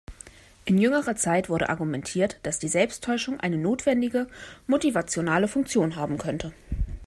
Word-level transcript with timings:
In 0.65 0.79
jüngerer 0.79 1.15
Zeit 1.15 1.47
wurde 1.47 1.69
argumentiert, 1.69 2.39
dass 2.41 2.57
die 2.57 2.69
Selbsttäuschung 2.69 3.39
eine 3.39 3.59
notwendige 3.59 4.27
motivationale 4.65 5.47
Funktion 5.47 5.95
haben 5.95 6.17
könnte. 6.17 6.53